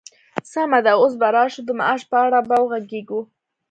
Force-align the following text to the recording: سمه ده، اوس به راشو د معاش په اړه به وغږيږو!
سمه 0.51 0.79
ده، 0.85 0.93
اوس 1.01 1.13
به 1.21 1.27
راشو 1.35 1.61
د 1.65 1.69
معاش 1.79 2.01
په 2.11 2.17
اړه 2.25 2.39
به 2.49 2.55
وغږيږو! 2.63 3.21